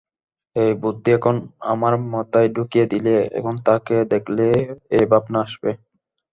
এই 0.55 0.71
বুদ্ধি 0.81 1.09
এখন 1.17 1.35
আমার 1.71 1.93
মাথায় 2.13 2.49
ঢুকিয়ে 2.55 2.85
দিলে, 2.85 3.15
এখন 3.37 3.55
তাকে 3.67 3.95
দেখলেই 4.13 4.57
এই 4.97 5.05
ভাবনা 5.11 5.39
আসবে। 5.45 5.71